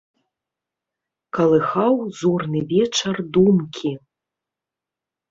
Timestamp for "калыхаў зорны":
1.37-2.61